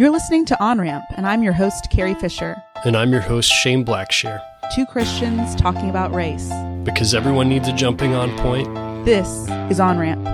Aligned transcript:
You're 0.00 0.08
listening 0.08 0.46
to 0.46 0.58
On 0.64 0.80
Ramp, 0.80 1.04
and 1.14 1.26
I'm 1.26 1.42
your 1.42 1.52
host, 1.52 1.88
Kerri 1.92 2.18
Fisher. 2.18 2.56
And 2.86 2.96
I'm 2.96 3.12
your 3.12 3.20
host, 3.20 3.52
Shane 3.52 3.84
Blackshear. 3.84 4.42
Two 4.74 4.86
Christians 4.86 5.54
talking 5.56 5.90
about 5.90 6.14
race. 6.14 6.50
Because 6.84 7.14
everyone 7.14 7.50
needs 7.50 7.68
a 7.68 7.72
jumping 7.74 8.14
on 8.14 8.34
point. 8.38 8.74
This 9.04 9.28
is 9.70 9.78
On 9.78 9.98
Ramp. 9.98 10.24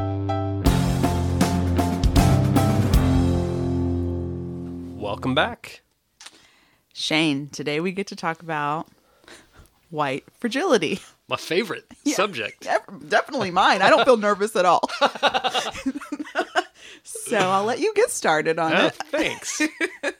Welcome 5.00 5.34
back. 5.34 5.82
Shane, 6.94 7.48
today 7.48 7.80
we 7.80 7.90
get 7.90 8.06
to 8.06 8.14
talk 8.14 8.42
about 8.42 8.86
white 9.90 10.22
fragility. 10.38 11.00
My 11.26 11.34
favorite 11.36 11.86
Yeah. 12.04 12.14
subject. 12.14 12.60
Def- 12.62 13.08
Definitely 13.08 13.50
mine. 13.50 13.82
I 13.82 13.90
don't 13.90 14.04
feel 14.04 14.16
nervous 14.16 14.54
at 14.54 14.64
all. 14.64 14.88
so 17.24 17.36
I'll 17.38 17.64
let 17.64 17.78
you 17.80 17.92
get 17.94 18.10
started 18.10 18.58
on 18.58 18.72
Oh, 18.74 18.86
it. 18.86 18.94
thanks. 18.94 19.60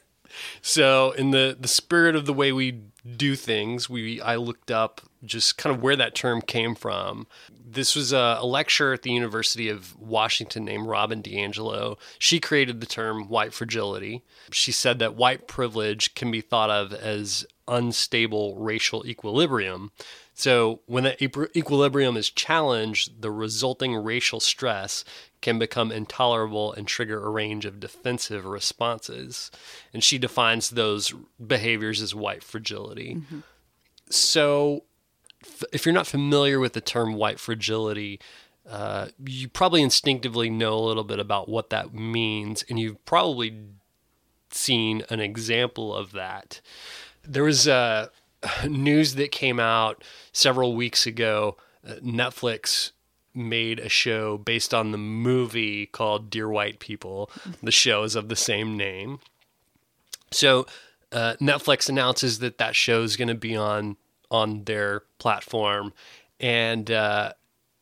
so, 0.61 1.11
in 1.11 1.31
the 1.31 1.55
the 1.59 1.67
spirit 1.67 2.15
of 2.15 2.25
the 2.25 2.33
way 2.33 2.51
we 2.51 2.81
do 3.15 3.35
things, 3.35 3.89
we 3.89 4.21
I 4.21 4.35
looked 4.35 4.71
up 4.71 5.01
just 5.23 5.57
kind 5.57 5.75
of 5.75 5.81
where 5.81 5.95
that 5.95 6.15
term 6.15 6.41
came 6.41 6.75
from. 6.75 7.27
This 7.69 7.95
was 7.95 8.13
a, 8.13 8.37
a 8.39 8.45
lecturer 8.45 8.93
at 8.93 9.01
the 9.01 9.11
University 9.11 9.69
of 9.69 9.97
Washington 9.99 10.65
named 10.65 10.87
Robin 10.87 11.21
DiAngelo. 11.21 11.97
She 12.19 12.39
created 12.39 12.79
the 12.79 12.87
term 12.87 13.27
white 13.29 13.53
fragility. 13.53 14.23
She 14.51 14.71
said 14.71 14.99
that 14.99 15.15
white 15.15 15.47
privilege 15.47 16.15
can 16.15 16.31
be 16.31 16.41
thought 16.41 16.69
of 16.69 16.93
as 16.93 17.45
unstable 17.67 18.55
racial 18.55 19.05
equilibrium. 19.05 19.91
So, 20.33 20.81
when 20.85 21.03
that 21.03 21.19
equilibrium 21.19 22.15
is 22.15 22.29
challenged, 22.29 23.23
the 23.23 23.31
resulting 23.31 23.95
racial 23.95 24.39
stress 24.39 25.03
can 25.41 25.57
become 25.57 25.91
intolerable 25.91 26.73
and 26.73 26.87
trigger 26.87 27.25
a 27.25 27.29
range 27.29 27.65
of 27.65 27.79
defensive 27.79 28.45
responses. 28.45 29.49
And 29.93 30.03
she 30.03 30.17
defines 30.17 30.69
those 30.69 31.13
behaviors 31.45 32.01
as 32.01 32.13
white 32.13 32.43
fragility. 32.43 33.15
Mm-hmm. 33.15 33.39
So, 34.09 34.83
f- 34.83 34.86
if 35.71 35.85
you're 35.85 35.93
not 35.93 36.07
familiar 36.07 36.59
with 36.59 36.73
the 36.73 36.81
term 36.81 37.13
white 37.13 37.39
fragility, 37.39 38.19
uh, 38.69 39.07
you 39.25 39.47
probably 39.47 39.81
instinctively 39.81 40.49
know 40.49 40.73
a 40.73 40.81
little 40.81 41.03
bit 41.03 41.19
about 41.19 41.47
what 41.47 41.69
that 41.69 41.93
means, 41.93 42.63
and 42.69 42.79
you've 42.79 43.03
probably 43.05 43.57
seen 44.51 45.03
an 45.09 45.19
example 45.19 45.95
of 45.95 46.11
that. 46.11 46.61
There 47.23 47.43
was 47.43 47.67
uh, 47.67 48.07
news 48.67 49.15
that 49.15 49.31
came 49.31 49.59
out 49.59 50.03
several 50.31 50.75
weeks 50.75 51.05
ago. 51.05 51.57
Uh, 51.87 51.95
Netflix 51.95 52.91
made 53.33 53.79
a 53.79 53.89
show 53.89 54.37
based 54.37 54.73
on 54.73 54.91
the 54.91 54.97
movie 54.97 55.85
called 55.85 56.29
Dear 56.29 56.49
White 56.49 56.79
People. 56.79 57.29
The 57.63 57.71
show 57.71 58.03
is 58.03 58.15
of 58.15 58.29
the 58.29 58.35
same 58.35 58.75
name. 58.77 59.19
So 60.31 60.65
uh, 61.11 61.35
Netflix 61.39 61.87
announces 61.87 62.39
that 62.39 62.57
that 62.57 62.75
show 62.75 63.03
is 63.03 63.15
going 63.15 63.27
to 63.27 63.35
be 63.35 63.55
on 63.55 63.97
on 64.29 64.63
their 64.65 65.03
platform, 65.19 65.93
and 66.39 66.91
uh, 66.91 67.33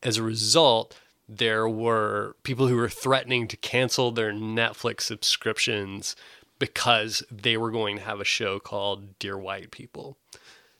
as 0.03 0.17
a 0.17 0.23
result, 0.23 0.97
there 1.27 1.67
were 1.67 2.35
people 2.43 2.67
who 2.67 2.75
were 2.75 2.89
threatening 2.89 3.47
to 3.47 3.57
cancel 3.57 4.11
their 4.11 4.31
Netflix 4.31 5.01
subscriptions 5.01 6.15
because 6.59 7.23
they 7.31 7.57
were 7.57 7.71
going 7.71 7.97
to 7.97 8.03
have 8.03 8.21
a 8.21 8.25
show 8.25 8.59
called 8.59 9.17
Dear 9.19 9.37
White 9.37 9.71
People. 9.71 10.17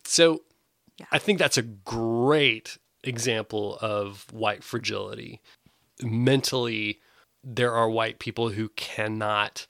So 0.04 0.42
I 1.10 1.18
think 1.18 1.38
that's 1.38 1.58
a 1.58 1.62
great 1.62 2.78
example 3.02 3.76
of 3.80 4.26
white 4.32 4.64
fragility. 4.64 5.40
Mentally, 6.00 7.00
there 7.42 7.72
are 7.72 7.88
white 7.88 8.18
people 8.18 8.50
who 8.50 8.68
cannot 8.70 9.66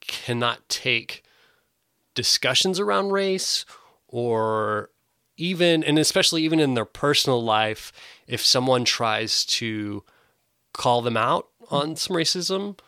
cannot 0.00 0.66
take 0.68 1.22
discussions 2.14 2.80
around 2.80 3.10
race 3.10 3.66
or 4.06 4.90
even 5.38 5.82
and 5.82 5.98
especially 5.98 6.42
even 6.42 6.60
in 6.60 6.74
their 6.74 6.84
personal 6.84 7.42
life 7.42 7.92
if 8.26 8.44
someone 8.44 8.84
tries 8.84 9.44
to 9.44 10.04
call 10.74 11.00
them 11.00 11.16
out 11.16 11.48
on 11.70 11.96
some 11.96 12.14
racism 12.16 12.78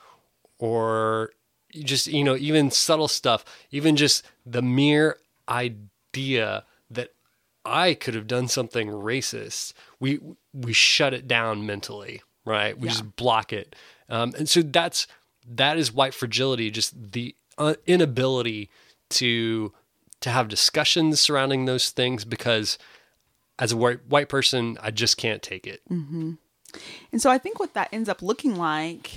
or 0.59 1.31
just 1.71 2.06
you 2.09 2.22
know 2.25 2.37
even 2.37 2.71
subtle 2.71 3.09
stuff 3.09 3.44
even 3.71 3.97
just 3.97 4.25
the 4.44 4.60
mere 4.62 5.16
idea 5.49 6.65
that 6.91 7.10
i 7.65 7.94
could 7.94 8.15
have 8.15 8.27
done 8.27 8.49
something 8.49 8.89
racist 8.89 9.72
we 9.99 10.19
we 10.53 10.72
shut 10.72 11.15
it 11.15 11.27
down 11.28 11.65
mentally 11.65 12.21
right 12.44 12.78
we 12.78 12.89
Yeah. 12.89 12.93
just 12.93 13.16
block 13.16 13.53
it 13.53 13.75
um, 14.09 14.34
and 14.37 14.49
so 14.49 14.62
that's 14.62 15.06
that 15.49 15.78
is 15.78 15.93
white 15.93 16.15
fragility 16.15 16.71
just 16.71 17.12
the 17.12 17.34
uh, 17.59 17.75
inability 17.87 18.69
to 19.10 19.72
to 20.21 20.31
have 20.31 20.49
discussions 20.49 21.21
surrounding 21.21 21.65
those 21.65 21.91
things 21.91 22.25
because 22.25 22.79
as 23.59 23.73
a 23.73 23.77
white 23.77 24.07
white 24.09 24.29
person 24.29 24.79
i 24.83 24.91
just 24.91 25.17
can't 25.17 25.43
take 25.43 25.67
it. 25.67 25.83
And 27.13 27.21
so 27.21 27.31
I 27.31 27.39
think 27.39 27.59
what 27.59 27.75
that 27.75 27.89
ends 27.93 28.09
up 28.09 28.23
looking 28.23 28.57
like 28.57 29.11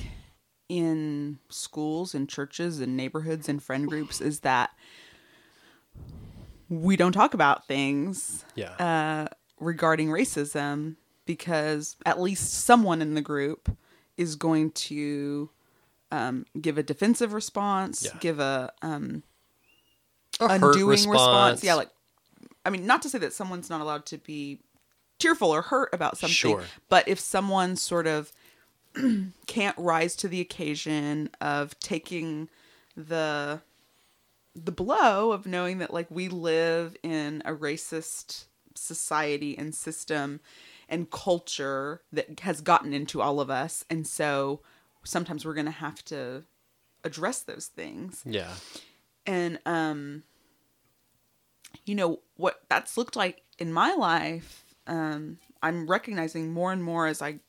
in 0.70 1.38
schools 1.50 2.16
and 2.16 2.28
churches 2.28 2.80
and 2.80 2.98
neighborhoods 2.98 3.48
and 3.48 3.62
friend 3.62 3.88
groups 3.88 4.22
is 4.22 4.40
that 4.40 4.72
we 6.70 6.96
don't 6.96 7.12
talk 7.12 7.34
about 7.34 7.68
things 7.68 8.44
yeah. 8.56 9.28
regarding 9.60 10.08
racism 10.10 10.96
because 11.26 11.96
at 12.06 12.20
least 12.20 12.54
someone 12.54 13.02
in 13.02 13.14
the 13.14 13.22
group 13.22 13.70
is 14.18 14.36
going 14.36 14.72
to 14.72 15.50
um, 16.12 16.46
give 16.60 16.78
a 16.78 16.84
defensive 16.84 17.34
response, 17.34 18.06
Yeah. 18.06 18.18
give 18.20 18.40
a 18.40 18.72
um, 18.82 19.24
A 20.50 20.54
undoing 20.56 20.88
response. 20.88 21.08
response. 21.10 21.64
Yeah, 21.64 21.76
like 21.76 21.90
I 22.66 22.70
mean, 22.70 22.86
not 22.86 23.02
to 23.04 23.10
say 23.10 23.18
that 23.20 23.34
someone's 23.34 23.70
not 23.70 23.82
allowed 23.82 24.06
to 24.08 24.18
be 24.18 24.60
tearful 25.20 25.50
or 25.54 25.62
hurt 25.62 25.90
about 25.94 26.18
something, 26.18 26.34
Sure. 26.34 26.64
but 26.90 27.08
if 27.08 27.20
someone 27.20 27.76
sort 27.76 28.08
of 28.08 28.32
can't 29.48 29.78
rise 29.78 30.16
to 30.18 30.28
the 30.28 30.40
occasion 30.42 31.30
of 31.42 31.78
taking 31.80 32.50
the 32.96 33.62
the 34.56 34.72
blow 34.72 35.32
of 35.32 35.48
knowing 35.48 35.80
that 35.80 35.92
like 35.94 36.06
we 36.12 36.28
live 36.30 36.96
in 37.02 37.42
a 37.44 37.52
racist 37.54 38.46
society 38.76 39.58
and 39.58 39.74
system 39.74 40.40
and 40.88 41.10
culture 41.10 42.02
that 42.12 42.40
has 42.42 42.62
gotten 42.62 42.94
into 42.94 43.20
all 43.20 43.40
of 43.40 43.50
us 43.50 43.84
and 43.90 44.06
so 44.06 44.60
sometimes 45.04 45.44
we're 45.44 45.56
going 45.56 45.66
to 45.66 45.72
have 45.72 46.04
to 46.06 46.44
address 47.04 47.40
those 47.42 47.66
things 47.66 48.22
yeah 48.28 48.54
and 49.26 49.58
um 49.66 50.22
you 51.86 51.96
know 51.96 52.20
what 52.36 52.62
that's 52.70 52.98
looked 52.98 53.16
like 53.16 53.42
in 53.60 53.72
my 53.72 53.94
life 53.94 54.64
um 54.88 55.38
i'm 55.62 55.88
recognizing 55.88 56.52
more 56.52 56.72
and 56.72 56.84
more 56.84 57.08
as 57.08 57.22
i 57.22 57.40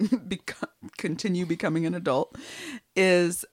become, 0.28 0.68
continue 0.98 1.46
becoming 1.46 1.86
an 1.86 1.94
adult 1.94 2.36
is 2.96 3.44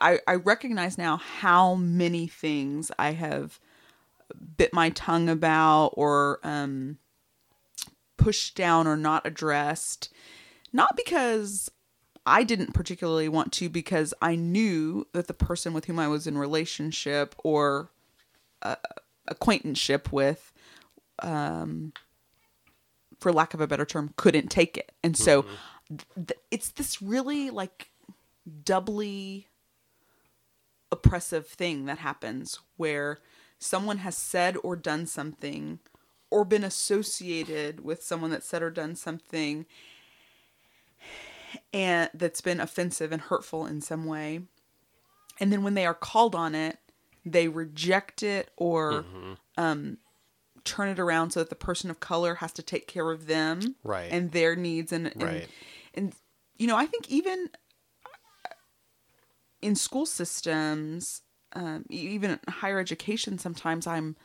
I, 0.00 0.20
I 0.26 0.34
recognize 0.34 0.98
now 0.98 1.16
how 1.16 1.74
many 1.74 2.26
things 2.26 2.90
I 2.98 3.12
have 3.12 3.58
bit 4.56 4.72
my 4.72 4.90
tongue 4.90 5.28
about 5.28 5.92
or 5.94 6.40
um, 6.42 6.98
pushed 8.16 8.56
down 8.56 8.86
or 8.86 8.96
not 8.96 9.26
addressed. 9.26 10.12
Not 10.72 10.96
because 10.96 11.70
I 12.26 12.42
didn't 12.42 12.74
particularly 12.74 13.28
want 13.28 13.52
to, 13.54 13.68
because 13.68 14.12
I 14.20 14.34
knew 14.34 15.06
that 15.12 15.28
the 15.28 15.34
person 15.34 15.72
with 15.72 15.86
whom 15.86 15.98
I 15.98 16.08
was 16.08 16.26
in 16.26 16.36
relationship 16.36 17.34
or 17.42 17.90
uh, 18.62 18.76
acquaintanceship 19.28 20.12
with, 20.12 20.52
um, 21.20 21.92
for 23.20 23.32
lack 23.32 23.54
of 23.54 23.60
a 23.60 23.66
better 23.66 23.84
term, 23.84 24.12
couldn't 24.16 24.48
take 24.48 24.76
it. 24.76 24.92
And 25.02 25.16
so 25.16 25.46
th- 25.88 26.40
it's 26.50 26.70
this 26.70 27.00
really 27.00 27.50
like 27.50 27.90
doubly 28.64 29.48
oppressive 30.92 31.46
thing 31.46 31.86
that 31.86 31.98
happens 31.98 32.60
where 32.76 33.18
someone 33.58 33.98
has 33.98 34.16
said 34.16 34.56
or 34.62 34.76
done 34.76 35.06
something 35.06 35.78
or 36.30 36.44
been 36.44 36.64
associated 36.64 37.84
with 37.84 38.02
someone 38.02 38.30
that 38.30 38.44
said 38.44 38.62
or 38.62 38.70
done 38.70 38.94
something 38.94 39.66
and 41.72 42.10
that's 42.14 42.40
been 42.40 42.60
offensive 42.60 43.12
and 43.12 43.22
hurtful 43.22 43.66
in 43.66 43.80
some 43.80 44.04
way 44.04 44.40
and 45.40 45.52
then 45.52 45.62
when 45.62 45.74
they 45.74 45.86
are 45.86 45.94
called 45.94 46.34
on 46.34 46.54
it 46.54 46.78
they 47.26 47.48
reject 47.48 48.22
it 48.22 48.50
or 48.56 49.04
um, 49.58 49.98
turn 50.64 50.88
it 50.88 50.98
around 51.00 51.32
so 51.32 51.40
that 51.40 51.50
the 51.50 51.56
person 51.56 51.90
of 51.90 51.98
color 52.00 52.36
has 52.36 52.52
to 52.52 52.62
take 52.62 52.86
care 52.86 53.10
of 53.10 53.26
them 53.26 53.74
Right. 53.84 54.10
and 54.12 54.30
their 54.32 54.54
needs 54.56 54.92
and, 54.92 55.08
and 55.08 55.22
Right. 55.22 55.48
and 55.94 56.14
you 56.56 56.66
know 56.66 56.76
i 56.76 56.86
think 56.86 57.08
even 57.10 57.50
in 59.60 59.74
school 59.74 60.06
systems 60.06 61.22
um, 61.54 61.84
even 61.88 62.32
in 62.32 62.38
higher 62.48 62.78
education 62.78 63.38
sometimes 63.38 63.86
i'm 63.86 64.16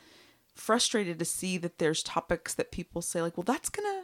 frustrated 0.56 1.18
to 1.20 1.26
see 1.26 1.58
that 1.58 1.78
there's 1.80 2.04
topics 2.04 2.54
that 2.54 2.72
people 2.72 3.02
say 3.02 3.22
like 3.22 3.38
well 3.38 3.44
that's 3.44 3.70
gonna 3.70 4.01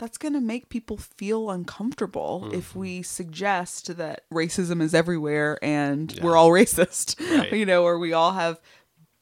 that's 0.00 0.16
going 0.18 0.32
to 0.32 0.40
make 0.40 0.70
people 0.70 0.96
feel 0.96 1.50
uncomfortable 1.50 2.40
Mm-hmm. 2.46 2.54
if 2.58 2.74
we 2.74 3.02
suggest 3.02 3.96
that 3.98 4.22
racism 4.32 4.80
is 4.82 4.94
everywhere 4.94 5.58
and 5.62 6.10
Yeah. 6.12 6.24
we're 6.24 6.36
all 6.36 6.48
racist, 6.60 7.20
Right. 7.38 7.52
you 7.52 7.66
know, 7.66 7.84
or 7.84 7.98
we 7.98 8.12
all 8.14 8.32
have 8.32 8.58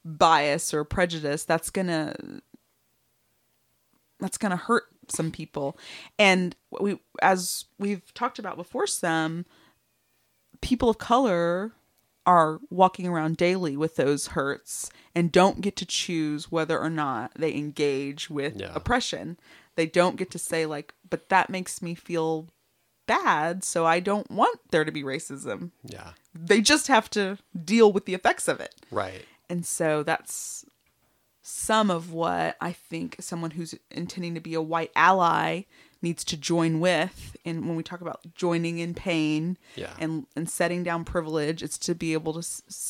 bias 0.04 0.72
or 0.72 0.84
prejudice. 0.84 1.44
That's 1.44 1.68
going 1.70 1.88
to 1.88 2.14
that's 4.20 4.38
going 4.38 4.50
to 4.50 4.56
hurt 4.56 4.84
some 5.08 5.30
people. 5.30 5.78
And 6.18 6.54
we 6.80 6.98
as 7.22 7.64
we've 7.78 8.12
talked 8.14 8.38
about 8.38 8.56
before 8.56 8.86
some 8.86 9.46
people 10.60 10.88
of 10.90 10.98
color 10.98 11.72
are 12.28 12.60
walking 12.68 13.06
around 13.06 13.38
daily 13.38 13.74
with 13.74 13.96
those 13.96 14.28
hurts 14.28 14.90
and 15.14 15.32
don't 15.32 15.62
get 15.62 15.76
to 15.76 15.86
choose 15.86 16.52
whether 16.52 16.78
or 16.78 16.90
not 16.90 17.32
they 17.34 17.54
engage 17.54 18.28
with 18.28 18.56
Yeah. 18.60 18.70
oppression. 18.74 19.38
They 19.76 19.86
don't 19.86 20.16
get 20.16 20.30
to 20.32 20.38
say 20.38 20.66
like, 20.66 20.92
but 21.08 21.30
that 21.30 21.48
makes 21.48 21.80
me 21.80 21.94
feel 21.94 22.48
bad, 23.06 23.64
so 23.64 23.86
I 23.86 24.00
don't 24.00 24.30
want 24.30 24.60
there 24.70 24.84
to 24.84 24.92
be 24.92 25.02
racism. 25.02 25.70
Yeah. 25.82 26.10
They 26.34 26.60
just 26.60 26.88
have 26.88 27.08
to 27.10 27.38
deal 27.64 27.90
with 27.92 28.04
the 28.04 28.12
effects 28.12 28.46
of 28.46 28.60
it. 28.60 28.74
Right. 28.90 29.24
And 29.48 29.64
so 29.64 30.02
that's 30.02 30.66
some 31.50 31.90
of 31.90 32.12
what 32.12 32.56
I 32.60 32.72
think 32.72 33.16
someone 33.20 33.52
who's 33.52 33.74
intending 33.90 34.34
to 34.34 34.40
be 34.40 34.52
a 34.52 34.60
white 34.60 34.90
ally 34.94 35.62
needs 36.02 36.22
to 36.24 36.36
join 36.36 36.78
with. 36.78 37.36
And 37.44 37.66
when 37.66 37.74
we 37.74 37.82
talk 37.82 38.02
about 38.02 38.20
joining 38.34 38.78
in 38.80 38.92
pain 38.92 39.56
Yeah. 39.74 39.94
and, 39.98 40.26
and 40.36 40.48
setting 40.48 40.82
down 40.82 41.04
privilege, 41.04 41.62
it's 41.62 41.78
to 41.78 41.94
be 41.94 42.12
able 42.12 42.34
to, 42.34 42.42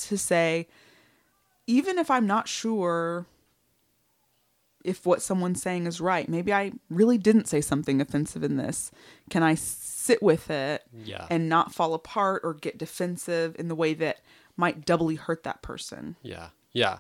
to 0.09 0.19
say, 0.19 0.67
even 1.69 1.99
if 1.99 2.11
I'm 2.11 2.27
not 2.27 2.49
sure 2.49 3.27
if 4.85 5.07
what 5.07 5.23
someone's 5.23 5.63
saying 5.63 5.87
is 5.87 6.01
right, 6.01 6.29
maybe 6.29 6.53
I 6.53 6.73
really 6.91 7.17
didn't 7.19 7.47
say 7.47 7.61
something 7.61 8.01
offensive 8.01 8.43
in 8.43 8.57
this. 8.57 8.91
Can 9.31 9.43
I 9.45 9.55
sit 9.55 10.21
with 10.23 10.51
it 10.51 10.83
Yeah. 11.05 11.27
and 11.31 11.49
not 11.49 11.73
fall 11.75 11.95
apart 11.95 12.43
or 12.45 12.55
get 12.55 12.77
defensive 12.77 13.55
in 13.59 13.69
the 13.69 13.75
way 13.77 13.95
that 13.95 14.19
might 14.57 14.85
doubly 14.85 15.15
hurt 15.15 15.45
that 15.45 15.63
person? 15.63 16.17
Yeah. 16.23 16.49
Yeah. 16.73 16.99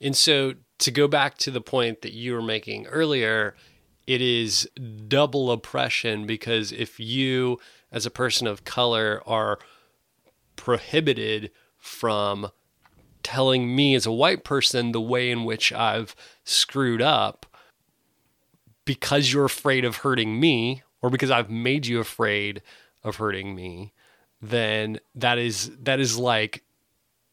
And 0.00 0.14
so 0.16 0.54
to 0.78 0.90
go 0.90 1.08
back 1.08 1.38
to 1.38 1.50
the 1.50 1.60
point 1.60 2.02
that 2.02 2.12
you 2.12 2.34
were 2.34 2.42
making 2.42 2.86
earlier, 2.86 3.54
it 4.06 4.20
is 4.20 4.68
double 5.08 5.50
oppression 5.50 6.26
because 6.26 6.72
if 6.72 7.00
you, 7.00 7.58
as 7.90 8.06
a 8.06 8.10
person 8.10 8.46
of 8.46 8.64
color, 8.64 9.22
are 9.26 9.58
prohibited 10.56 11.50
from 11.78 12.50
telling 13.22 13.74
me 13.74 13.94
as 13.94 14.06
a 14.06 14.12
white 14.12 14.44
person 14.44 14.92
the 14.92 15.00
way 15.00 15.30
in 15.30 15.44
which 15.44 15.72
I've 15.72 16.14
screwed 16.44 17.02
up 17.02 17.46
because 18.84 19.32
you're 19.32 19.44
afraid 19.44 19.84
of 19.84 19.96
hurting 19.96 20.38
me 20.38 20.82
or 21.02 21.10
because 21.10 21.30
I've 21.30 21.50
made 21.50 21.86
you 21.86 21.98
afraid 21.98 22.62
of 23.02 23.16
hurting 23.16 23.54
me, 23.54 23.92
then 24.40 25.00
that 25.14 25.38
is 25.38 25.70
that 25.82 26.00
is 26.00 26.18
like 26.18 26.62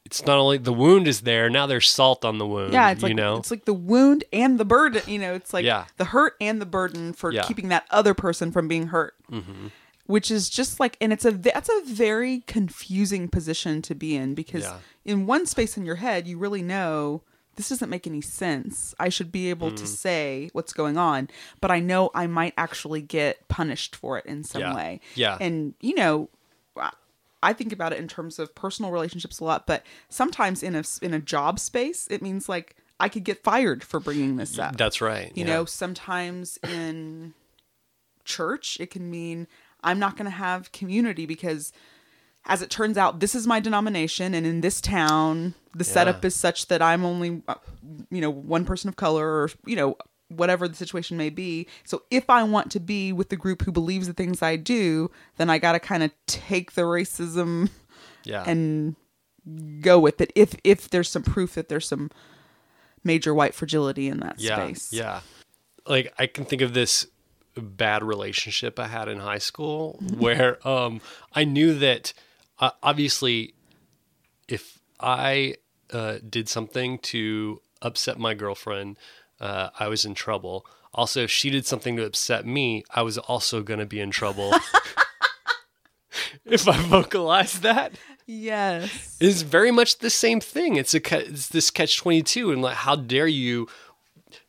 it's 0.06 0.26
not 0.26 0.38
only 0.38 0.58
the 0.58 0.74
wound 0.74 1.08
is 1.08 1.22
there, 1.22 1.50
now 1.50 1.66
there's 1.66 1.90
salt 1.90 2.24
on 2.26 2.38
the 2.38 2.46
wound. 2.46 2.74
Yeah, 2.74 2.92
it's 2.92 3.02
like 3.02 3.10
you 3.10 3.16
know? 3.16 3.38
it's 3.38 3.52
like 3.52 3.66
the 3.66 3.74
wound 3.74 4.24
and 4.34 4.60
the 4.60 4.66
burden. 4.66 5.02
You 5.08 5.20
know, 5.20 5.34
it's 5.34 5.54
like 5.54 5.66
Yeah. 5.66 5.86
the 5.98 6.06
hurt 6.06 6.34
and 6.42 6.62
the 6.62 6.66
burden 6.66 7.14
for 7.14 7.32
Yeah. 7.32 7.42
Mm-hmm. 7.42 7.48
keeping 7.48 7.68
that 7.70 7.86
other 7.90 8.14
person 8.14 8.52
from 8.52 8.68
being 8.68 8.88
hurt. 8.88 9.16
Which 10.06 10.30
is 10.30 10.50
just 10.50 10.82
like, 10.82 10.98
and 11.00 11.14
it's 11.14 11.24
a 11.24 11.32
that's 11.32 11.70
a 11.70 11.82
very 11.86 12.42
confusing 12.48 13.30
position 13.30 13.82
to 13.84 13.96
be 13.96 14.16
in 14.18 14.36
because 14.36 14.64
Yeah. 14.64 14.78
in 15.06 15.26
one 15.26 15.46
space 15.46 15.78
in 15.78 15.86
your 15.86 15.96
head 15.96 16.28
you 16.28 16.38
really 16.38 16.62
know 16.62 17.22
this 17.56 17.70
doesn't 17.70 17.90
make 17.90 18.06
any 18.06 18.20
sense. 18.20 18.94
I 19.00 19.08
should 19.10 19.32
be 19.32 19.50
able 19.50 19.72
Mm. 19.72 19.78
to 19.78 19.88
say 19.88 20.50
what's 20.54 20.74
going 20.74 20.98
on, 20.98 21.30
but 21.62 21.72
I 21.72 21.80
know 21.80 22.10
I 22.14 22.28
might 22.28 22.54
actually 22.58 23.02
get 23.02 23.48
punished 23.48 23.96
for 23.96 24.18
it 24.18 24.26
in 24.26 24.44
some 24.44 24.76
way. 24.76 25.00
Yeah. 25.16 25.38
and 25.40 25.74
you 25.80 25.96
know. 25.96 26.30
I 27.44 27.54
think 27.54 27.72
about 27.74 27.94
it 27.94 28.00
in 28.00 28.08
terms 28.08 28.40
of 28.40 28.56
personal 28.56 28.92
relationships 28.92 29.40
a 29.40 29.44
lot, 29.44 29.68
but 29.68 29.86
sometimes 30.10 30.64
in 30.64 30.76
a 30.76 30.84
in 31.02 31.14
a 31.14 31.20
job 31.20 31.60
space, 31.60 32.08
it 32.10 32.22
means 32.22 32.48
like 32.50 32.76
I 33.00 33.10
could 33.10 33.24
get 33.24 33.44
fired 33.44 33.84
for 33.84 34.00
bringing 34.00 34.38
this 34.38 34.58
up. 34.58 34.78
That's 34.78 35.02
right. 35.02 35.32
You 35.36 35.46
yeah. 35.46 35.54
know, 35.54 35.66
sometimes 35.66 36.58
in 36.64 37.34
church, 38.24 38.78
it 38.80 38.90
can 38.90 39.12
mean 39.12 39.48
I'm 39.84 40.00
not 40.00 40.16
going 40.16 40.26
to 40.26 40.32
have 40.32 40.72
community 40.72 41.26
because, 41.26 41.74
as 42.46 42.62
it 42.62 42.70
turns 42.70 42.98
out, 42.98 43.20
this 43.20 43.36
is 43.36 43.46
my 43.46 43.60
denomination, 43.60 44.34
and 44.34 44.46
in 44.46 44.62
this 44.62 44.80
town, 44.80 45.54
the 45.76 45.84
setup 45.84 46.24
is 46.24 46.36
such 46.36 46.68
that 46.68 46.82
I'm 46.82 47.04
only, 47.04 47.42
uh, 47.48 47.56
you 48.10 48.22
know, 48.22 48.30
one 48.30 48.64
person 48.64 48.88
of 48.88 48.96
color, 48.96 49.28
or 49.28 49.50
you 49.66 49.76
know, 49.76 49.98
whatever 50.38 50.68
the 50.68 50.76
situation 50.76 51.18
may 51.18 51.30
be. 51.30 51.68
So 51.84 52.04
if 52.12 52.30
I 52.30 52.44
want 52.44 52.72
to 52.72 52.80
be 52.80 53.14
with 53.14 53.30
the 53.30 53.36
group 53.36 53.64
who 53.64 53.72
believes 53.72 54.08
the 54.08 54.14
things 54.14 54.42
I 54.42 54.56
do, 54.56 55.12
then 55.38 55.50
I 55.50 55.58
got 55.58 55.74
to 55.74 55.80
kind 55.80 56.04
of 56.04 56.12
take 56.28 56.74
the 56.74 56.84
racism 56.84 57.70
yeah. 58.24 58.44
and 58.46 58.96
go 59.82 60.00
with 60.00 60.22
it. 60.22 60.32
If 60.36 60.56
if 60.64 60.90
there's 60.90 61.10
some 61.10 61.24
proof 61.24 61.56
that 61.56 61.70
there's 61.70 61.88
some 61.88 62.12
major 63.04 63.34
white 63.34 63.54
fragility 63.54 64.08
in 64.08 64.20
that 64.22 64.40
yeah, 64.40 64.56
space. 64.56 64.94
Yeah. 64.94 65.22
Like 65.86 66.14
I 66.18 66.28
can 66.28 66.46
think 66.46 66.62
of 66.62 66.74
this 66.74 67.08
bad 67.56 68.04
relationship 68.04 68.80
I 68.80 68.88
had 68.88 69.08
in 69.08 69.20
high 69.20 69.38
school 69.38 70.00
where 70.18 70.66
um 70.68 71.02
I 71.34 71.44
knew 71.44 71.74
that 71.76 72.14
uh, 72.60 72.72
obviously 72.82 73.54
if 74.48 74.80
I 75.00 75.56
uh, 75.92 76.18
did 76.28 76.50
something 76.50 76.98
to 77.00 77.62
upset 77.82 78.18
my 78.18 78.34
girlfriend, 78.34 78.98
uh, 79.40 79.70
I 79.80 79.88
was 79.88 80.06
in 80.06 80.14
trouble. 80.14 80.66
Also, 80.94 81.24
if 81.24 81.32
she 81.32 81.50
did 81.50 81.66
something 81.66 81.96
to 81.98 82.06
upset 82.06 82.46
me, 82.46 82.84
I 82.94 83.02
was 83.02 83.18
also 83.18 83.64
going 83.64 83.80
to 83.80 83.86
be 83.86 84.00
in 84.00 84.12
trouble. 84.12 84.54
if 86.46 86.68
I 86.68 86.78
vocalized 86.84 87.62
that, 87.64 87.94
Yes. 88.26 89.18
it's 89.20 89.42
very 89.42 89.72
much 89.72 90.00
the 90.00 90.10
same 90.10 90.40
thing. 90.40 90.76
It's 90.76 90.94
a 90.94 91.02
it's 91.28 91.50
this 91.50 91.70
catch 91.70 91.98
twenty 91.98 92.22
two, 92.24 92.52
and 92.52 92.62
like, 92.62 92.76
how 92.78 92.96
dare 92.96 93.28
you 93.28 93.68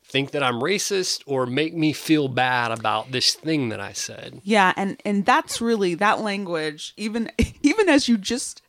think 0.03 0.31
that 0.31 0.43
I'm 0.43 0.61
racist 0.61 1.23
or 1.25 1.45
make 1.45 1.73
me 1.73 1.91
feel 1.91 2.27
bad 2.29 2.71
about 2.71 3.11
this 3.11 3.33
thing 3.33 3.69
that 3.69 3.81
I 3.81 3.91
said? 3.91 4.39
Yeah, 4.43 4.71
and 4.77 5.01
and 5.03 5.25
that's 5.25 5.59
really 5.59 5.93
that 5.95 6.21
language. 6.21 6.93
Even 6.95 7.31
even 7.63 7.89
as 7.89 8.07
you 8.07 8.17
just 8.17 8.61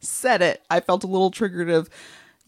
said 0.00 0.42
it, 0.42 0.62
I 0.68 0.80
felt 0.80 1.04
a 1.04 1.08
little 1.08 1.30
triggered. 1.30 1.70
Of 1.70 1.88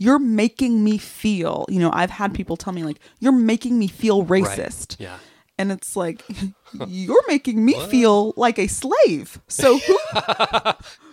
you're 0.05 0.19
making 0.19 0.85
me 0.85 0.99
feel. 0.99 1.65
You 1.69 1.81
know, 1.81 1.91
I've 1.93 2.11
had 2.11 2.35
people 2.35 2.56
tell 2.56 2.73
me 2.73 2.85
like 2.85 3.01
you're 3.21 3.33
making 3.33 3.79
me 3.79 3.89
feel 3.89 4.25
racist. 4.25 4.97
Yeah. 4.99 5.19
And 5.56 5.73
it's 5.73 5.97
like 5.97 6.23
you're 6.87 7.27
making 7.27 7.65
me 7.65 7.75
feel 7.87 8.35
like 8.37 8.59
a 8.59 8.67
slave. 8.67 9.41
So 9.49 9.79
who 9.79 9.99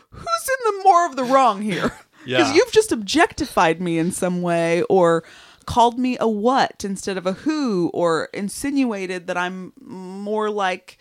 who's 0.10 0.50
in 0.50 0.78
the 0.78 0.82
more 0.84 1.06
of 1.06 1.16
the 1.16 1.24
wrong 1.24 1.62
here? 1.62 1.94
Because 2.26 2.50
Yeah. 2.50 2.54
you've 2.54 2.72
just 2.72 2.92
objectified 2.92 3.82
me 3.82 3.98
in 3.98 4.12
some 4.12 4.42
way 4.42 4.84
or 4.84 5.24
called 5.66 5.98
me 5.98 6.18
a 6.20 6.28
what 6.28 6.84
instead 6.84 7.18
of 7.18 7.26
a 7.26 7.34
who 7.34 7.90
or 7.94 8.30
insinuated 8.34 9.28
that 9.28 9.38
I'm 9.38 9.74
more 9.80 10.50
like 10.50 10.98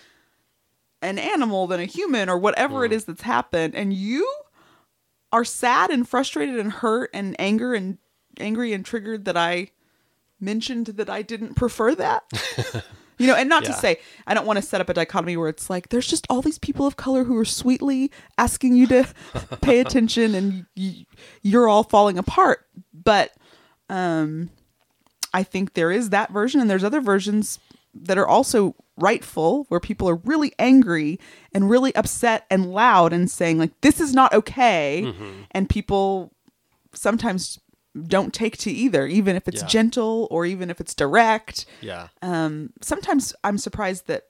an 1.03 1.19
animal 1.19 1.67
than 1.67 1.81
a 1.81 1.87
human 1.87 2.29
or 2.29 2.39
whatever 2.39 2.85
it 2.85 2.91
hmm. 2.91 2.95
is 2.95 3.05
that's 3.07 3.23
happened 3.23 3.75
and 3.75 3.93
you 3.93 4.31
are 5.33 5.45
sad 5.45 5.91
and 5.91 6.09
frustrated 6.09 6.59
and 6.59 6.73
hurt 6.73 7.11
and 7.13 7.37
anger 7.39 7.75
and 7.75 7.99
angry 8.39 8.73
and 8.73 8.85
triggered 8.85 9.25
that 9.27 9.37
I 9.37 9.71
mentioned 10.41 10.87
that 10.87 11.11
I 11.11 11.23
didn't 11.23 11.55
prefer 11.55 11.95
that. 11.95 12.25
you 13.19 13.27
know, 13.27 13.35
and 13.35 13.49
not 13.49 13.65
to 13.65 13.73
say 13.73 13.99
I 14.27 14.35
don't 14.35 14.47
want 14.47 14.57
to 14.57 14.63
set 14.63 14.81
up 14.81 14.89
a 14.89 14.95
dichotomy 14.95 15.37
where 15.37 15.49
it's 15.49 15.69
like 15.69 15.91
there's 15.91 16.07
just 16.07 16.27
all 16.31 16.43
these 16.43 16.59
people 16.59 16.87
of 16.87 16.97
color 16.97 17.25
who 17.25 17.37
are 17.37 17.45
sweetly 17.45 18.11
asking 18.39 18.75
you 18.75 18.87
to 18.89 19.07
pay 19.61 19.81
attention 19.81 20.35
and 20.35 20.67
you, 20.75 21.05
you're 21.43 21.69
all 21.69 21.85
falling 21.85 22.19
apart. 22.19 22.67
But 22.93 23.33
um 23.89 24.51
I 25.33 25.43
think 25.45 25.75
there 25.75 25.93
is 25.93 26.11
that 26.11 26.33
version 26.33 26.61
and 26.61 26.69
there's 26.69 26.83
other 26.83 27.01
versions 27.01 27.59
that 27.95 28.19
are 28.19 28.27
also 28.29 28.75
rightful 28.97 29.65
where 29.69 29.81
people 29.81 30.09
are 30.09 30.17
really 30.17 30.53
angry 30.59 31.19
and 31.55 31.71
really 31.71 31.95
upset 31.97 32.47
and 32.51 32.71
loud 32.73 33.13
and 33.13 33.31
saying 33.31 33.59
like 33.59 33.73
this 33.81 33.99
is 34.01 34.15
not 34.15 34.33
okay 34.35 35.13
and 35.53 35.69
people 35.69 36.33
sometimes 36.93 37.59
don't 38.07 38.33
take 38.35 38.57
to 38.59 38.71
either 38.71 39.07
even 39.07 39.35
if 39.37 39.49
it's 39.49 39.63
Yeah. 39.63 39.69
gentle 39.69 40.29
or 40.31 40.45
even 40.47 40.71
if 40.71 40.81
it's 40.81 40.95
direct 40.95 41.65
Yeah. 41.81 42.09
um, 42.23 42.73
sometimes 42.83 43.35
I'm 43.43 43.59
surprised 43.59 44.07
that 44.07 44.25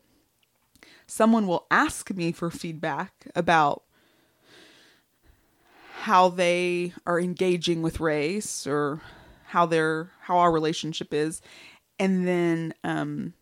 someone 1.06 1.46
will 1.48 1.66
ask 1.70 2.10
me 2.12 2.30
for 2.32 2.50
feedback 2.50 3.26
about 3.34 3.82
how 6.02 6.28
they 6.28 6.92
are 7.06 7.20
engaging 7.20 7.82
with 7.82 8.00
race 8.00 8.66
or 8.66 9.00
how 9.48 9.66
their 9.66 10.10
how 10.22 10.38
our 10.38 10.52
relationship 10.52 11.12
is 11.12 11.42
and 11.98 12.26
then 12.26 12.72
um 12.84 13.34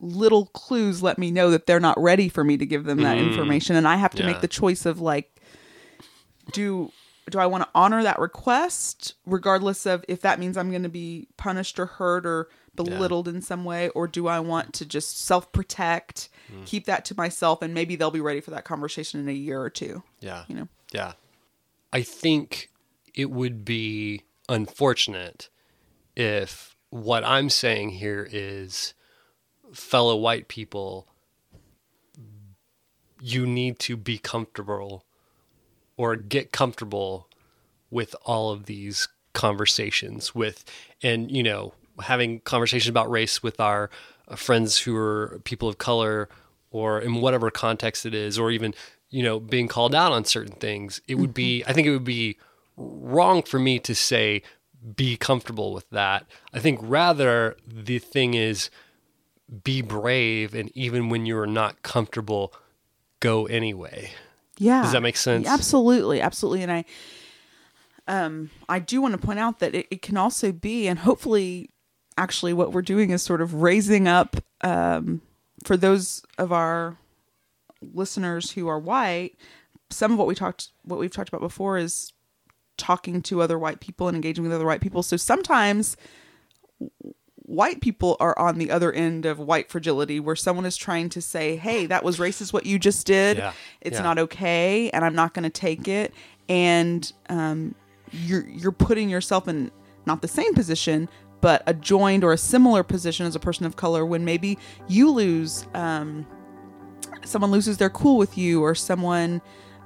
little 0.00 0.46
clues 0.46 1.02
let 1.02 1.18
me 1.18 1.30
know 1.30 1.50
that 1.50 1.66
they're 1.66 1.80
not 1.80 2.00
ready 2.00 2.28
for 2.28 2.42
me 2.42 2.56
to 2.56 2.66
give 2.66 2.84
them 2.84 2.98
that 3.02 3.18
mm. 3.18 3.28
information 3.28 3.76
and 3.76 3.86
I 3.86 3.96
have 3.96 4.12
to 4.14 4.22
Yeah. 4.22 4.28
make 4.32 4.40
the 4.40 4.48
choice 4.48 4.86
of 4.86 5.00
like 5.00 5.40
do 6.52 6.90
do 7.30 7.38
I 7.38 7.46
want 7.46 7.62
to 7.64 7.70
honor 7.74 8.02
that 8.02 8.18
request 8.18 9.14
regardless 9.26 9.86
of 9.86 10.04
if 10.08 10.22
that 10.22 10.40
means 10.40 10.56
I'm 10.56 10.70
going 10.70 10.82
to 10.82 10.88
be 10.88 11.28
punished 11.36 11.78
or 11.78 11.86
hurt 11.86 12.26
or 12.26 12.48
belittled 12.74 13.28
in 13.28 13.42
some 13.42 13.64
way 13.64 13.88
or 13.90 14.08
do 14.08 14.26
I 14.26 14.40
want 14.40 14.72
to 14.74 14.86
just 14.86 15.20
self-protect, 15.24 16.28
mm. 16.52 16.64
keep 16.64 16.86
that 16.86 17.04
to 17.06 17.14
myself 17.16 17.62
and 17.62 17.74
maybe 17.74 17.94
they'll 17.94 18.10
be 18.10 18.20
ready 18.20 18.40
for 18.40 18.50
that 18.52 18.64
conversation 18.64 19.20
in 19.20 19.28
a 19.28 19.32
year 19.32 19.60
or 19.60 19.70
two, 19.70 20.02
Yeah. 20.20 20.44
you 20.48 20.54
know. 20.54 20.68
Yeah. 20.92 21.12
I 21.92 22.02
think 22.02 22.70
it 23.14 23.30
would 23.30 23.64
be 23.64 24.22
unfortunate 24.48 25.50
if 26.16 26.76
what 26.90 27.22
I'm 27.24 27.50
saying 27.50 27.90
here 27.90 28.26
is 28.30 28.94
fellow 29.72 30.16
white 30.16 30.48
people, 30.48 31.06
you 33.20 33.46
need 33.46 33.78
to 33.80 33.96
be 33.96 34.18
comfortable 34.18 35.04
or 35.96 36.16
get 36.16 36.52
comfortable 36.52 37.28
with 37.90 38.14
all 38.24 38.50
of 38.50 38.66
these 38.66 39.08
conversations 39.32 40.34
with 40.34 40.64
and 41.02 41.30
you 41.30 41.42
know 41.42 41.72
having 42.02 42.40
conversations 42.40 42.88
about 42.88 43.08
race 43.08 43.44
with 43.44 43.60
our 43.60 43.88
uh, 44.26 44.34
friends 44.34 44.78
who 44.78 44.96
are 44.96 45.40
people 45.44 45.68
of 45.68 45.78
color 45.78 46.28
or 46.72 47.00
in 47.00 47.14
whatever 47.20 47.48
context 47.48 48.04
it 48.04 48.12
is 48.12 48.38
or 48.38 48.50
even 48.50 48.74
you 49.08 49.22
know 49.22 49.38
being 49.38 49.68
called 49.68 49.94
out 49.94 50.10
on 50.10 50.24
certain 50.24 50.56
things 50.56 51.00
it 51.06 51.14
would 51.14 51.32
be 51.32 51.62
i 51.68 51.72
think 51.72 51.86
it 51.86 51.92
would 51.92 52.02
be 52.02 52.36
wrong 52.76 53.40
for 53.40 53.60
me 53.60 53.78
to 53.78 53.94
say 53.94 54.42
be 54.96 55.16
comfortable 55.16 55.72
with 55.72 55.88
that. 55.90 56.26
I 56.52 56.58
think 56.58 56.78
rather 56.82 57.56
the 57.66 57.98
thing 57.98 58.34
is 58.34 58.70
be 59.64 59.82
brave 59.82 60.54
and 60.54 60.70
even 60.76 61.08
when 61.08 61.26
you're 61.26 61.46
not 61.46 61.82
comfortable 61.82 62.52
go 63.18 63.46
anyway 63.46 64.10
Yeah. 64.58 64.82
Does 64.82 64.92
that 64.92 65.02
make 65.02 65.16
sense? 65.16 65.48
Absolutely, 65.48 66.20
absolutely. 66.20 66.62
And 66.62 66.72
I 66.72 66.84
um 68.06 68.50
I 68.68 68.78
do 68.78 69.00
want 69.02 69.12
to 69.12 69.18
point 69.18 69.38
out 69.38 69.58
that 69.58 69.74
it, 69.74 69.86
it 69.90 70.02
can 70.02 70.16
also 70.16 70.52
be 70.52 70.86
and 70.88 70.98
hopefully 71.00 71.70
actually 72.16 72.52
what 72.52 72.72
we're 72.72 72.82
doing 72.82 73.10
is 73.10 73.22
sort 73.22 73.40
of 73.40 73.54
raising 73.54 74.06
up 74.06 74.36
um 74.62 75.20
for 75.64 75.76
those 75.76 76.22
of 76.38 76.52
our 76.52 76.96
listeners 77.94 78.52
who 78.52 78.68
are 78.68 78.78
white, 78.78 79.36
some 79.90 80.12
of 80.12 80.18
what 80.18 80.26
we 80.26 80.34
talked 80.34 80.68
what 80.84 80.98
we've 81.00 81.10
talked 81.10 81.28
about 81.28 81.40
before 81.40 81.76
is 81.78 82.12
talking 82.76 83.20
to 83.22 83.42
other 83.42 83.58
white 83.58 83.80
people 83.80 84.08
and 84.08 84.14
engaging 84.14 84.44
with 84.44 84.52
other 84.52 84.64
white 84.66 84.80
people. 84.80 85.02
So 85.02 85.16
sometimes 85.16 85.96
white 87.50 87.80
people 87.80 88.16
are 88.20 88.38
on 88.38 88.58
the 88.58 88.70
other 88.70 88.92
end 88.92 89.26
of 89.26 89.38
white 89.40 89.68
fragility 89.68 90.20
where 90.20 90.36
someone 90.36 90.64
is 90.64 90.76
trying 90.76 91.08
to 91.10 91.20
say, 91.20 91.56
"Hey, 91.56 91.86
that 91.86 92.04
was 92.04 92.18
racist 92.18 92.52
what 92.52 92.64
you 92.64 92.78
just 92.78 93.06
did. 93.06 93.38
Yeah. 93.38 93.52
It's 93.80 93.96
Yeah. 93.98 94.02
not 94.04 94.18
okay 94.20 94.88
and 94.90 95.04
I'm 95.04 95.14
not 95.16 95.34
going 95.34 95.42
to 95.42 95.50
take 95.50 95.88
it." 95.88 96.12
And 96.48 97.12
um 97.28 97.74
you're 98.12 98.46
you're 98.48 98.72
putting 98.72 99.08
yourself 99.10 99.48
in 99.48 99.70
not 100.06 100.22
the 100.22 100.28
same 100.28 100.54
position, 100.54 101.08
but 101.40 101.62
a 101.66 101.74
joined 101.74 102.22
or 102.24 102.32
a 102.32 102.38
similar 102.38 102.82
position 102.82 103.26
as 103.26 103.34
a 103.34 103.40
person 103.40 103.66
of 103.66 103.74
color 103.76 104.06
when 104.06 104.24
maybe 104.24 104.56
you 104.88 105.10
lose 105.10 105.66
um 105.74 106.26
someone 107.24 107.50
loses 107.50 107.78
their 107.78 107.90
cool 107.90 108.16
with 108.16 108.38
you 108.38 108.62
or 108.62 108.74
someone 108.74 109.42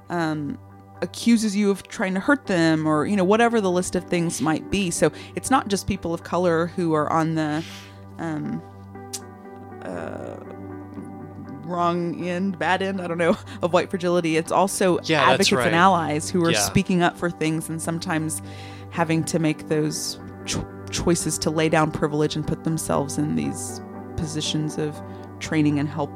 um, 0.09 0.57
accuses 1.05 1.55
you 1.55 1.71
of 1.71 1.87
trying 1.87 2.13
to 2.13 2.19
hurt 2.19 2.45
them 2.47 2.85
or 2.85 3.05
you 3.05 3.15
know 3.15 3.23
whatever 3.23 3.61
the 3.61 3.71
list 3.71 3.95
of 3.95 4.03
things 4.05 4.41
might 4.41 4.69
be 4.69 4.91
so 4.91 5.11
it's 5.35 5.49
not 5.49 5.67
just 5.69 5.87
people 5.87 6.13
of 6.13 6.23
color 6.23 6.67
who 6.75 6.93
are 6.93 7.09
on 7.11 7.35
the 7.35 7.63
um, 8.19 8.61
uh, 9.83 10.35
wrong 11.65 12.27
end 12.27 12.57
bad 12.59 12.81
end 12.81 13.01
i 13.01 13.07
don't 13.07 13.17
know 13.17 13.37
of 13.61 13.73
white 13.73 13.89
fragility 13.89 14.37
it's 14.37 14.51
also 14.51 14.99
Yeah, 15.03 15.23
advocates 15.23 15.51
right. 15.51 15.67
and 15.67 15.75
allies 15.75 16.29
who 16.29 16.43
are 16.45 16.51
Yeah. 16.51 16.59
speaking 16.59 17.01
up 17.01 17.17
for 17.17 17.29
things 17.29 17.69
and 17.69 17.81
sometimes 17.81 18.41
having 18.91 19.23
to 19.25 19.39
make 19.39 19.67
those 19.67 20.19
cho- 20.45 20.65
choices 20.91 21.37
to 21.39 21.49
lay 21.49 21.69
down 21.69 21.91
privilege 21.91 22.35
and 22.35 22.45
put 22.45 22.63
themselves 22.63 23.17
in 23.17 23.35
these 23.35 23.81
positions 24.15 24.77
of 24.77 24.95
training 25.39 25.79
and 25.79 25.89
help 25.89 26.11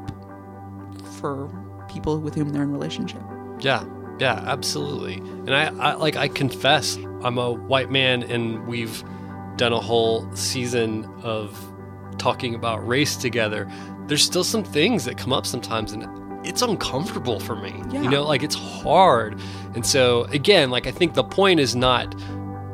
for 1.19 1.49
people 1.89 2.19
with 2.19 2.35
whom 2.35 2.49
they're 2.49 2.63
in 2.63 2.71
relationship. 2.71 3.21
Yeah, 3.59 3.83
yeah, 4.19 4.43
absolutely. 4.45 5.15
And 5.15 5.55
I, 5.55 5.67
I 5.77 5.93
like 5.95 6.15
I 6.15 6.27
confess 6.27 6.97
I'm 7.23 7.37
a 7.37 7.51
white 7.51 7.89
man 7.89 8.23
and 8.23 8.67
we've 8.67 9.03
done 9.55 9.73
a 9.73 9.79
whole 9.79 10.29
season 10.35 11.05
of 11.23 11.57
talking 12.17 12.55
about 12.55 12.85
race 12.87 13.15
together. 13.15 13.69
There's 14.07 14.23
still 14.23 14.43
some 14.43 14.63
things 14.63 15.05
that 15.05 15.17
come 15.17 15.33
up 15.33 15.45
sometimes 15.45 15.91
and 15.91 16.07
it's 16.45 16.61
uncomfortable 16.61 17.39
for 17.39 17.55
me. 17.55 17.83
Yeah. 17.91 18.01
You 18.01 18.09
know, 18.09 18.23
like 18.23 18.43
it's 18.43 18.55
hard. 18.55 19.39
And 19.75 19.85
so 19.85 20.23
again, 20.25 20.69
like 20.69 20.87
I 20.87 20.91
think 20.91 21.13
the 21.13 21.23
point 21.23 21.59
is 21.59 21.75
not 21.75 22.13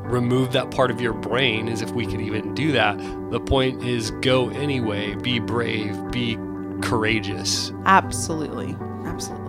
remove 0.06 0.52
that 0.54 0.70
part 0.72 0.92
of 0.92 1.02
your 1.02 1.14
brain 1.14 1.68
as 1.68 1.82
if 1.82 1.92
we 1.92 2.06
could 2.06 2.22
even 2.22 2.54
do 2.54 2.72
that. 2.72 2.98
The 3.32 3.40
point 3.40 3.84
is 3.84 4.12
go 4.22 4.50
anyway, 4.50 5.16
be 5.16 5.40
brave, 5.40 6.12
be 6.12 6.38
courageous. 6.82 7.72
Absolutely. 7.86 8.76
Absolutely. 9.06 9.45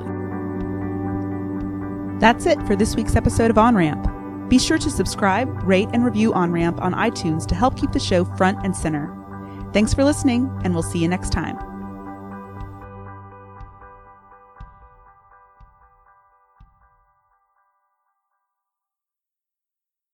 That's 2.19 2.47
it 2.47 2.61
for 2.67 2.77
this 2.77 2.97
week's 2.97 3.17
episode 3.17 3.51
of 3.51 3.59
On 3.59 3.75
Ramp. 3.75 4.09
Be 4.49 4.59
sure 4.59 4.79
to 4.79 4.91
subscribe, 4.91 5.49
rate, 5.65 5.89
and 5.93 6.05
review 6.05 6.33
On 6.33 6.53
Ramp 6.53 6.81
on 6.81 6.95
iTunes 6.95 7.47
to 7.47 7.55
help 7.55 7.77
keep 7.77 7.93
the 7.93 8.01
show 8.01 8.25
front 8.25 8.59
and 8.65 8.77
center. 8.77 9.13
Thanks 9.73 9.93
for 9.93 10.05
listening, 10.05 10.51
and 10.65 10.73
we'll 10.73 10.83
see 10.83 10.99
you 10.99 11.09
next 11.09 11.31
time. 11.31 11.76